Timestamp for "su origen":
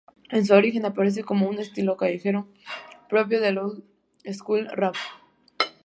0.47-0.83